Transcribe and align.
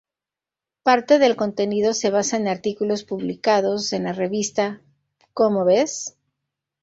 Parte 0.81 1.19
del 1.19 1.35
contenido 1.35 1.93
se 1.93 2.09
basa 2.09 2.35
en 2.37 2.47
artículos 2.47 3.03
publicados 3.03 3.93
en 3.93 4.05
la 4.05 4.13
revista 4.13 4.81
"¿Cómo 5.35 5.63
Ves? 5.63 6.17